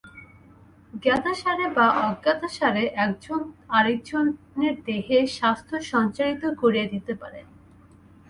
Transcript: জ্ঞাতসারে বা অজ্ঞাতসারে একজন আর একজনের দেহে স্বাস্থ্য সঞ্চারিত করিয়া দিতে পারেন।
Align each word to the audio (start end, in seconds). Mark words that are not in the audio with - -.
জ্ঞাতসারে 1.03 1.65
বা 1.77 1.87
অজ্ঞাতসারে 2.07 2.83
একজন 3.05 3.41
আর 3.69 3.85
একজনের 3.91 4.75
দেহে 4.87 5.19
স্বাস্থ্য 5.37 5.75
সঞ্চারিত 5.91 6.43
করিয়া 6.61 6.85
দিতে 6.85 7.13
পারেন। 7.15 7.45